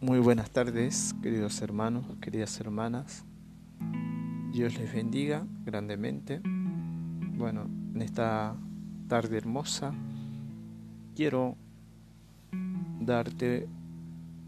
Muy 0.00 0.20
buenas 0.20 0.48
tardes, 0.52 1.12
queridos 1.22 1.60
hermanos, 1.60 2.06
queridas 2.20 2.60
hermanas. 2.60 3.24
Dios 4.52 4.78
les 4.78 4.94
bendiga 4.94 5.44
grandemente. 5.64 6.40
Bueno, 7.36 7.64
en 7.94 8.00
esta 8.00 8.54
tarde 9.08 9.36
hermosa 9.36 9.92
quiero 11.16 11.56
darte 13.00 13.66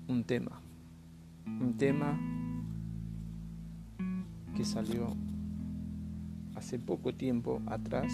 un 0.06 0.22
tema. 0.22 0.60
Un 1.46 1.76
tema 1.76 2.16
que 4.54 4.64
salió 4.64 5.16
hace 6.54 6.78
poco 6.78 7.12
tiempo 7.12 7.60
atrás 7.66 8.12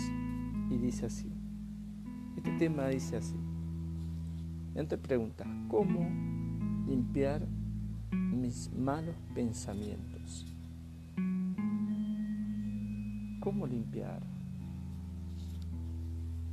y 0.70 0.78
dice 0.78 1.04
así. 1.04 1.30
Este 2.34 2.52
tema 2.52 2.88
dice 2.88 3.18
así. 3.18 3.36
Entonces 4.74 5.06
pregunta, 5.06 5.44
¿cómo 5.68 6.35
limpiar 6.86 7.46
mis 8.12 8.70
malos 8.72 9.14
pensamientos. 9.34 10.46
¿Cómo 13.40 13.66
limpiar 13.66 14.22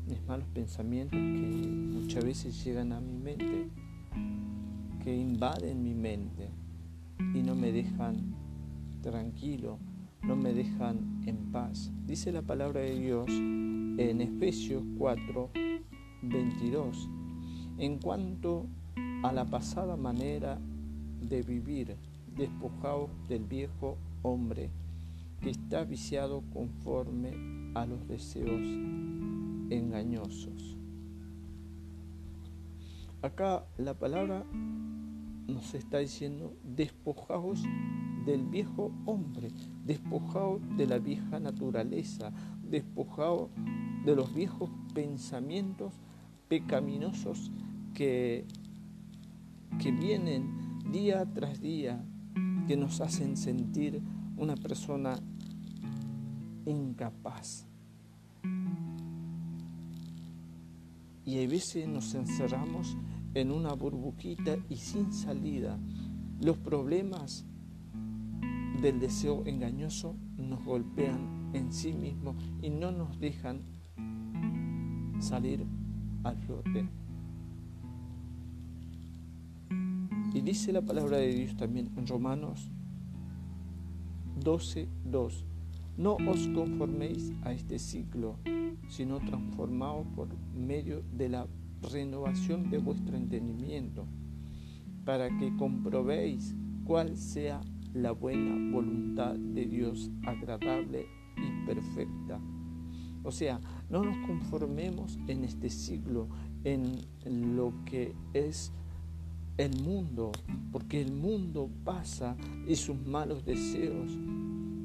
mis 0.08 0.22
malos 0.28 0.48
pensamientos 0.54 1.20
que 1.20 1.68
muchas 1.68 2.24
veces 2.24 2.64
llegan 2.64 2.92
a 2.94 3.00
mi 3.00 3.14
mente, 3.14 3.70
que 5.04 5.16
invaden 5.16 5.84
mi 5.84 5.94
mente 5.94 6.50
y 7.34 7.42
no 7.44 7.56
me 7.56 7.72
dejan 7.72 8.36
tranquilo, 9.02 9.78
no 10.24 10.36
me 10.36 10.54
dejan 10.54 11.22
en 11.26 11.52
paz? 11.52 11.92
Dice 12.06 12.32
la 12.32 12.42
palabra 12.42 12.82
de 12.82 13.00
Dios 13.00 13.30
en 13.30 14.22
Efesios 14.22 14.84
4, 14.98 15.52
22. 16.24 17.10
En 17.78 17.98
cuanto 18.00 18.68
la 19.32 19.46
pasada 19.46 19.96
manera 19.96 20.60
de 21.22 21.42
vivir, 21.42 21.96
despojado 22.36 23.10
del 23.30 23.44
viejo 23.46 23.98
hombre 24.22 24.70
que 25.42 25.50
está 25.50 25.84
viciado 25.84 26.44
conforme 26.54 27.72
a 27.76 27.86
los 27.86 28.08
deseos 28.08 28.62
engañosos. 29.70 30.78
Acá 33.22 33.66
la 33.78 33.94
palabra 33.94 34.46
nos 35.48 35.74
está 35.74 36.00
diciendo 36.00 36.54
despojados 36.64 37.64
del 38.26 38.44
viejo 38.46 38.92
hombre, 39.06 39.50
despojados 39.86 40.62
de 40.78 40.88
la 40.88 41.00
vieja 41.00 41.40
naturaleza, 41.40 42.32
despojados 42.70 43.50
de 44.06 44.16
los 44.16 44.34
viejos 44.34 44.70
pensamientos 44.94 45.94
pecaminosos 46.48 47.52
que 47.94 48.46
que 49.80 49.92
vienen 49.92 50.82
día 50.92 51.26
tras 51.34 51.62
día, 51.62 52.04
que 52.68 52.78
nos 52.78 53.02
hacen 53.02 53.38
sentir 53.38 54.02
una 54.38 54.56
persona 54.56 55.20
incapaz. 56.66 57.68
Y 61.26 61.44
a 61.44 61.48
veces 61.48 61.88
nos 61.88 62.14
encerramos 62.14 62.98
en 63.34 63.52
una 63.52 63.74
burbujita 63.74 64.58
y 64.70 64.76
sin 64.76 65.12
salida. 65.14 65.80
Los 66.42 66.58
problemas 66.58 67.46
del 68.82 69.00
deseo 69.00 69.44
engañoso 69.46 70.16
nos 70.38 70.64
golpean 70.66 71.52
en 71.54 71.72
sí 71.72 71.94
mismos 71.94 72.36
y 72.62 72.70
no 72.70 72.92
nos 72.92 73.20
dejan 73.20 73.62
salir 75.20 75.66
al 76.24 76.38
flote. 76.38 77.03
Y 80.34 80.42
dice 80.42 80.74
la 80.74 80.82
palabra 80.82 81.18
de 81.18 81.28
Dios 81.28 81.56
también 81.56 81.92
en 81.96 82.08
Romanos 82.08 82.72
12, 84.44 84.90
2. 85.06 85.46
No 85.98 86.16
os 86.16 86.48
conforméis 86.48 87.32
a 87.44 87.54
este 87.54 87.78
ciclo, 87.78 88.40
sino 88.88 89.20
transformaos 89.20 90.08
por 90.16 90.30
medio 90.56 91.04
de 91.16 91.30
la 91.30 91.48
renovación 91.84 92.72
de 92.72 92.80
vuestro 92.80 93.16
entendimiento, 93.16 94.08
para 95.06 95.30
que 95.38 95.56
comprobéis 95.56 96.56
cuál 96.84 97.16
sea 97.16 97.62
la 97.94 98.12
buena 98.12 98.72
voluntad 98.74 99.36
de 99.36 99.68
Dios 99.68 100.10
agradable 100.26 101.06
y 101.38 101.66
perfecta. 101.68 102.42
O 103.24 103.32
sea, 103.32 103.62
no 103.88 104.04
nos 104.04 104.18
conformemos 104.26 105.20
en 105.28 105.44
este 105.44 105.70
siglo, 105.70 106.28
en 106.64 107.06
lo 107.56 107.72
que 107.86 108.16
es 108.34 108.74
el 109.58 109.82
mundo, 109.82 110.32
porque 110.72 111.02
el 111.02 111.12
mundo 111.12 111.70
pasa 111.84 112.36
y 112.68 112.76
sus 112.76 112.98
malos 112.98 113.46
deseos. 113.46 114.12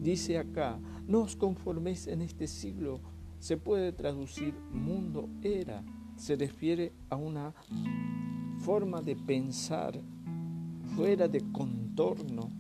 Dice 0.02 0.38
acá, 0.38 0.78
no 1.06 1.20
os 1.20 1.36
conforméis 1.36 2.06
en 2.06 2.22
este 2.22 2.46
siglo. 2.46 3.00
Se 3.38 3.56
puede 3.56 3.92
traducir 3.92 4.54
mundo 4.72 5.28
era. 5.42 5.84
Se 6.16 6.36
refiere 6.36 6.92
a 7.08 7.16
una 7.16 7.54
forma 8.58 9.00
de 9.00 9.16
pensar 9.16 10.00
fuera 10.96 11.28
de 11.28 11.40
contorno 11.52 12.50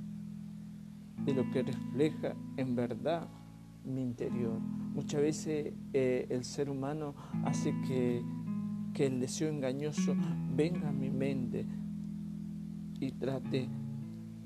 de 1.24 1.34
lo 1.34 1.50
que 1.50 1.62
refleja 1.62 2.34
en 2.56 2.74
verdad 2.74 3.28
mi 3.84 4.02
interior. 4.02 4.58
Muchas 4.94 5.20
veces 5.20 5.72
eh, 5.92 6.26
el 6.30 6.44
ser 6.44 6.70
humano 6.70 7.14
hace 7.44 7.74
que, 7.86 8.22
que 8.94 9.06
el 9.06 9.20
deseo 9.20 9.48
engañoso 9.48 10.14
venga 10.54 10.88
a 10.88 10.92
mi 10.92 11.10
mente, 11.10 11.66
y 13.00 13.12
trate 13.12 13.68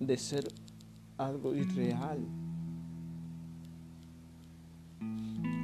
de 0.00 0.16
ser 0.16 0.44
algo 1.16 1.54
irreal. 1.54 2.20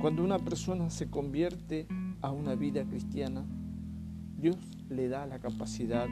Cuando 0.00 0.22
una 0.22 0.38
persona 0.38 0.90
se 0.90 1.10
convierte 1.10 1.86
a 2.22 2.30
una 2.30 2.54
vida 2.54 2.84
cristiana, 2.84 3.44
Dios 4.40 4.56
le 4.88 5.08
da 5.08 5.26
la 5.26 5.40
capacidad 5.40 6.06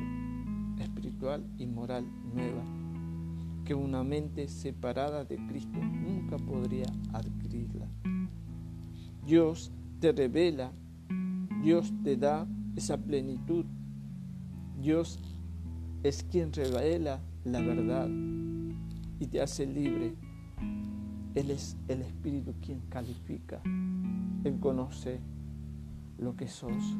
espiritual 0.80 1.44
y 1.58 1.66
moral 1.66 2.04
nueva 2.34 2.64
que 3.64 3.74
una 3.74 4.04
mente 4.04 4.46
separada 4.48 5.24
de 5.24 5.36
Cristo 5.48 5.78
nunca 5.82 6.36
podría 6.36 6.86
adquirirla. 7.12 7.86
Dios 9.26 9.72
te 9.98 10.12
revela, 10.12 10.70
Dios 11.62 11.92
te 12.04 12.16
da 12.16 12.46
esa 12.76 12.96
plenitud, 12.96 13.64
Dios 14.80 15.18
es 16.02 16.24
quien 16.24 16.52
revela 16.52 17.20
la 17.44 17.60
verdad 17.60 18.08
y 19.18 19.26
te 19.26 19.40
hace 19.40 19.66
libre. 19.66 20.14
Él 21.34 21.50
es 21.50 21.76
el 21.88 22.02
Espíritu 22.02 22.54
quien 22.60 22.80
califica. 22.88 23.60
Él 24.44 24.58
conoce 24.60 25.20
lo 26.18 26.36
que 26.36 26.48
sos. 26.48 26.96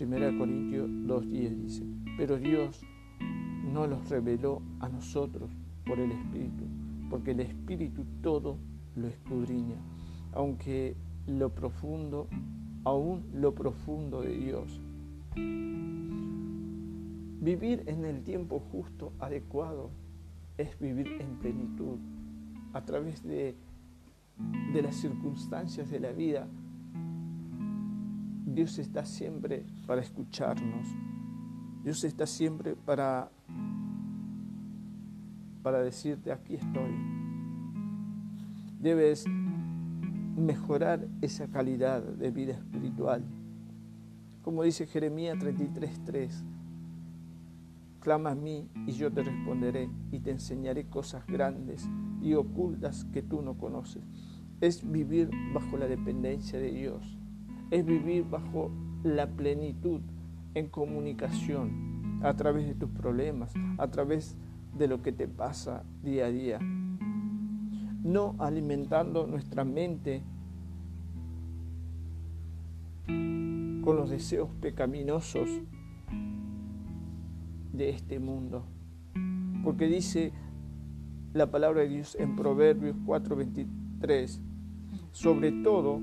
1 0.00 0.38
Corintios 0.38 0.88
2.10 0.88 1.56
dice, 1.56 1.84
pero 2.16 2.38
Dios 2.38 2.80
no 3.72 3.86
los 3.86 4.08
reveló 4.08 4.62
a 4.80 4.88
nosotros 4.88 5.50
por 5.84 5.98
el 5.98 6.10
Espíritu, 6.10 6.64
porque 7.10 7.32
el 7.32 7.40
Espíritu 7.40 8.04
todo 8.22 8.56
lo 8.96 9.08
escudriña, 9.08 9.76
aunque 10.32 10.96
lo 11.26 11.54
profundo, 11.54 12.28
aún 12.84 13.26
lo 13.34 13.54
profundo 13.54 14.22
de 14.22 14.36
Dios. 14.36 14.80
Vivir 17.40 17.84
en 17.86 18.04
el 18.04 18.22
tiempo 18.22 18.60
justo, 18.60 19.12
adecuado, 19.18 19.90
es 20.58 20.78
vivir 20.78 21.20
en 21.20 21.38
plenitud 21.38 21.98
a 22.72 22.84
través 22.84 23.22
de, 23.22 23.56
de 24.72 24.82
las 24.82 24.96
circunstancias 24.96 25.90
de 25.90 26.00
la 26.00 26.12
vida. 26.12 26.46
Dios 28.44 28.78
está 28.78 29.04
siempre 29.04 29.64
para 29.86 30.00
escucharnos. 30.02 30.88
Dios 31.82 32.04
está 32.04 32.26
siempre 32.26 32.74
para, 32.76 33.30
para 35.62 35.80
decirte, 35.80 36.30
aquí 36.30 36.56
estoy. 36.56 36.90
Debes 38.78 39.24
mejorar 40.36 41.06
esa 41.22 41.48
calidad 41.48 42.02
de 42.02 42.30
vida 42.30 42.52
espiritual. 42.52 43.24
Como 44.42 44.62
dice 44.62 44.86
Jeremías 44.86 45.38
33.3 45.38 46.44
Clama 48.00 48.30
a 48.30 48.34
mí 48.34 48.66
y 48.86 48.92
yo 48.92 49.12
te 49.12 49.22
responderé 49.22 49.90
y 50.10 50.20
te 50.20 50.30
enseñaré 50.30 50.86
cosas 50.86 51.26
grandes 51.26 51.86
y 52.22 52.32
ocultas 52.32 53.04
que 53.12 53.20
tú 53.20 53.42
no 53.42 53.58
conoces. 53.58 54.02
Es 54.62 54.90
vivir 54.90 55.28
bajo 55.52 55.76
la 55.76 55.86
dependencia 55.86 56.58
de 56.58 56.70
Dios. 56.70 57.18
Es 57.70 57.84
vivir 57.84 58.24
bajo 58.24 58.70
la 59.04 59.28
plenitud 59.28 60.00
en 60.54 60.68
comunicación 60.68 62.20
a 62.22 62.34
través 62.36 62.66
de 62.66 62.74
tus 62.74 62.90
problemas, 62.90 63.52
a 63.76 63.88
través 63.88 64.38
de 64.78 64.88
lo 64.88 65.02
que 65.02 65.12
te 65.12 65.28
pasa 65.28 65.84
día 66.02 66.26
a 66.26 66.30
día. 66.30 66.58
No 68.02 68.34
alimentando 68.38 69.26
nuestra 69.26 69.64
mente 69.64 70.22
con 73.82 73.96
los 73.96 74.10
deseos 74.10 74.50
pecaminosos 74.60 75.48
de 77.72 77.90
este 77.90 78.18
mundo. 78.18 78.64
Porque 79.64 79.86
dice 79.86 80.32
la 81.32 81.50
palabra 81.50 81.82
de 81.82 81.88
Dios 81.88 82.16
en 82.18 82.36
Proverbios 82.36 82.96
4:23, 83.06 84.40
sobre 85.12 85.52
todo, 85.62 86.00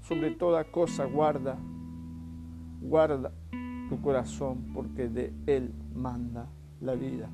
sobre 0.00 0.30
toda 0.30 0.64
cosa 0.70 1.04
guarda, 1.04 1.58
guarda 2.80 3.32
tu 3.88 4.00
corazón, 4.00 4.72
porque 4.72 5.08
de 5.08 5.32
él 5.46 5.72
manda 5.94 6.48
la 6.80 6.94
vida. 6.94 7.28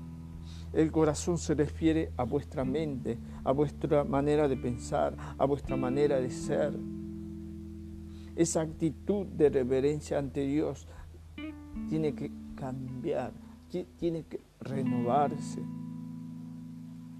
El 0.73 0.91
corazón 0.91 1.39
se 1.39 1.55
refiere 1.55 2.13
a 2.17 2.25
vuestra 2.25 2.65
mente, 2.65 3.19
a 3.45 3.53
vuestra 3.53 4.05
manera 4.05 4.49
de 4.49 4.57
pensar, 4.57 5.17
a 5.39 5.45
vuestra 5.45 5.77
manera 5.77 6.21
de 6.21 6.31
ser. 6.31 6.79
Esa 8.37 8.61
actitud 8.61 9.27
de 9.27 9.49
reverencia 9.49 10.19
ante 10.19 10.47
Dios 10.47 10.87
tiene 11.89 12.15
que 12.15 12.31
cambiar, 12.55 13.33
tiene 13.97 14.25
que 14.25 14.43
renovarse. 14.61 15.63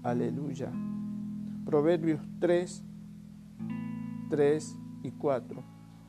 Aleluya. 0.03 0.71
Proverbios 1.65 2.21
3, 2.39 2.83
3 4.29 4.79
y 5.01 5.11
4. 5.11 5.63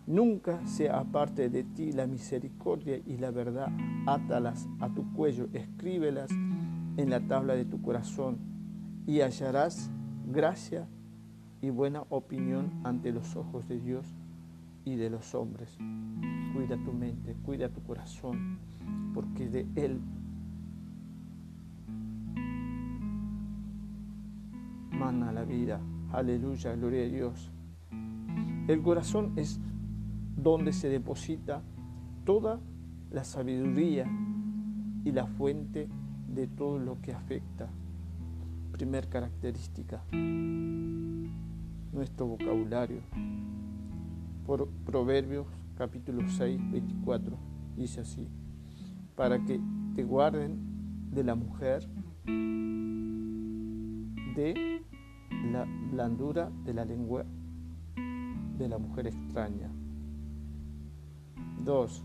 Nunca 0.06 0.66
sea 0.66 0.98
aparte 0.98 1.48
de 1.48 1.64
ti 1.64 1.92
la 1.92 2.06
misericordia 2.06 3.00
y 3.06 3.16
la 3.16 3.30
verdad. 3.30 3.72
Átalas 4.06 4.68
a 4.78 4.90
tu 4.90 5.10
cuello, 5.14 5.48
escríbelas 5.54 6.30
en 6.98 7.08
la 7.08 7.20
tabla 7.20 7.54
de 7.54 7.64
tu 7.64 7.80
corazón 7.80 8.36
y 9.06 9.22
hallarás 9.22 9.90
gracia 10.30 10.86
y 11.62 11.70
buena 11.70 12.04
opinión 12.10 12.70
ante 12.84 13.10
los 13.10 13.34
ojos 13.36 13.66
de 13.68 13.80
Dios 13.80 14.17
y 14.84 14.96
de 14.96 15.10
los 15.10 15.34
hombres. 15.34 15.76
Cuida 16.54 16.76
tu 16.84 16.92
mente, 16.92 17.34
cuida 17.44 17.68
tu 17.68 17.82
corazón, 17.82 18.58
porque 19.14 19.48
de 19.48 19.66
Él 19.74 20.00
mana 24.98 25.32
la 25.32 25.44
vida. 25.44 25.80
Aleluya, 26.12 26.74
gloria 26.74 27.04
a 27.04 27.08
Dios. 27.08 27.50
El 28.66 28.82
corazón 28.82 29.32
es 29.36 29.60
donde 30.36 30.72
se 30.72 30.88
deposita 30.88 31.62
toda 32.24 32.60
la 33.10 33.24
sabiduría 33.24 34.06
y 35.04 35.12
la 35.12 35.26
fuente 35.26 35.88
de 36.34 36.46
todo 36.46 36.78
lo 36.78 37.00
que 37.00 37.12
afecta. 37.12 37.68
Primer 38.72 39.08
característica, 39.08 40.02
nuestro 41.92 42.26
vocabulario. 42.26 43.00
Proverbios 44.86 45.46
capítulo 45.76 46.26
6, 46.26 46.70
24, 46.70 47.36
dice 47.76 48.00
así, 48.00 48.26
para 49.14 49.44
que 49.44 49.60
te 49.94 50.04
guarden 50.04 51.10
de 51.10 51.22
la 51.22 51.34
mujer, 51.34 51.86
de 54.34 54.80
la 55.52 55.66
blandura 55.92 56.50
de 56.64 56.72
la 56.72 56.86
lengua 56.86 57.26
de 58.56 58.68
la 58.70 58.78
mujer 58.78 59.08
extraña. 59.08 59.70
2. 61.62 62.04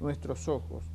Nuestros 0.00 0.48
ojos 0.48 0.92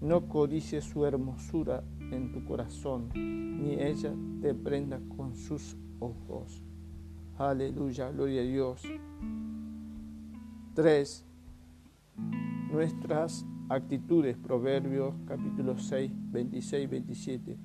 no 0.00 0.28
codicie 0.28 0.80
su 0.80 1.04
hermosura 1.04 1.84
en 2.10 2.32
tu 2.32 2.42
corazón, 2.46 3.10
ni 3.14 3.74
ella 3.74 4.14
te 4.40 4.54
prenda 4.54 4.98
con 5.14 5.36
sus 5.36 5.76
ojos. 6.00 6.64
Aleluya, 7.36 8.10
gloria 8.12 8.40
a 8.40 8.44
Dios. 8.44 8.82
3. 10.76 11.24
Nuestras 12.70 13.46
actitudes, 13.70 14.36
Proverbios 14.36 15.14
capítulo 15.26 15.78
6, 15.78 16.12
26, 16.32 16.90
27. 16.90 17.56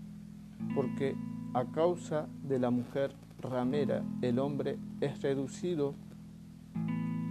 Porque 0.73 1.17
a 1.53 1.65
causa 1.65 2.29
de 2.47 2.57
la 2.57 2.71
mujer 2.71 3.13
ramera, 3.41 4.01
el 4.21 4.39
hombre 4.39 4.79
es 5.01 5.21
reducido 5.21 5.93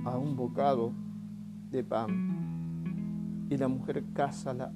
a 0.04 0.18
un 0.18 0.36
bocado 0.36 0.92
de 1.70 1.82
pan, 1.82 3.46
y 3.48 3.56
la 3.56 3.68
mujer 3.68 4.04
caza 4.12 4.52
la 4.52 4.70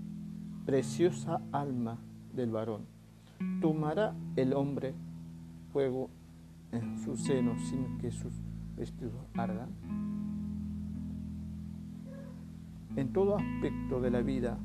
preciosa 0.64 1.42
alma 1.52 1.98
del 2.34 2.50
varón. 2.50 2.86
Tomará 3.60 4.14
el 4.36 4.54
hombre 4.54 4.94
fuego 5.70 6.08
en 6.72 6.98
su 6.98 7.14
seno 7.18 7.58
sin 7.58 7.98
que 7.98 8.10
sus 8.10 8.32
vestidos 8.74 9.12
ardan. 9.34 9.68
En 12.96 13.12
todo 13.12 13.36
aspecto 13.36 14.00
de 14.00 14.10
la 14.10 14.22
vida, 14.22 14.56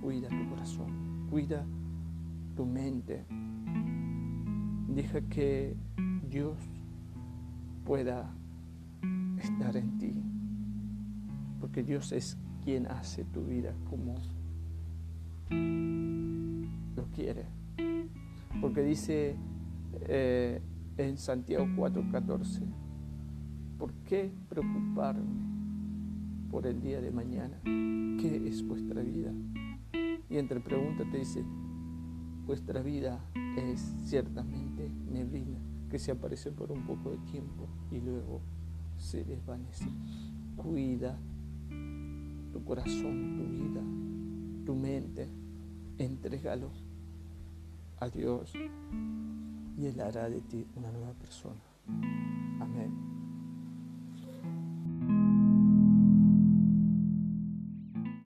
cuida 0.00 0.28
tu 0.28 0.48
corazón, 0.48 1.28
cuida 1.30 1.64
tu 2.56 2.66
mente. 2.66 3.24
Deja 4.88 5.20
que 5.22 5.76
Dios 6.28 6.56
pueda 7.84 8.34
estar 9.38 9.76
en 9.76 9.98
ti, 9.98 10.22
porque 11.60 11.84
Dios 11.84 12.10
es 12.10 12.36
quien 12.64 12.88
hace 12.88 13.24
tu 13.24 13.44
vida 13.44 13.74
como 13.88 14.16
lo 16.96 17.04
quiere. 17.14 17.46
Porque 18.60 18.82
dice 18.82 19.36
eh, 20.08 20.60
en 20.96 21.16
Santiago 21.16 21.64
4:14, 21.76 22.62
¿por 23.78 23.92
qué 24.04 24.32
preocuparme 24.48 25.59
por 26.50 26.66
el 26.66 26.80
día 26.80 27.00
de 27.00 27.10
mañana? 27.10 27.60
¿Qué 27.64 28.42
es 28.46 28.66
vuestra 28.66 29.02
vida? 29.02 29.32
Y 30.28 30.36
entre 30.36 30.60
preguntas 30.60 31.06
te 31.10 31.18
dice, 31.18 31.44
vuestra 32.46 32.82
vida 32.82 33.24
es 33.56 33.80
ciertamente 34.04 34.90
neblina 35.10 35.58
que 35.90 35.98
se 35.98 36.12
aparece 36.12 36.52
por 36.52 36.70
un 36.70 36.86
poco 36.86 37.10
de 37.10 37.18
tiempo 37.30 37.66
y 37.90 38.00
luego 38.00 38.40
se 38.98 39.24
desvanece. 39.24 39.86
Cuida 40.56 41.18
tu 42.52 42.64
corazón, 42.64 43.36
tu 43.36 43.44
vida, 43.44 43.82
tu 44.64 44.74
mente, 44.74 45.28
entrégalo 45.98 46.70
a 47.98 48.08
Dios 48.08 48.52
y 49.76 49.86
Él 49.86 50.00
hará 50.00 50.28
de 50.28 50.40
ti 50.40 50.66
una 50.76 50.90
nueva 50.92 51.12
persona. 51.14 51.60
Amén. 52.60 53.09